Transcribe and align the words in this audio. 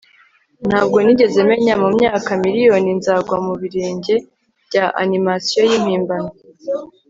ntabwo 0.67 0.97
nigeze 1.05 1.39
menya 1.49 1.73
mumyaka 1.81 2.29
miriyoni 2.43 2.91
nzagwa 2.99 3.35
mubirenge 3.45 4.15
bya 4.67 4.85
animasiyo 5.01 5.61
yimpimbano 5.69 6.31